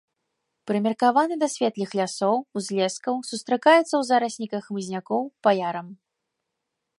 Прымеркаваны 0.69 1.35
да 1.43 1.49
светлых 1.55 1.89
лясоў, 1.99 2.35
узлескаў, 2.61 3.15
сустракаецца 3.29 3.81
ў 3.81 4.01
зарасніках 4.13 4.61
хмызнякоў, 4.71 5.21
па 5.47 5.51
ярам. 5.69 5.87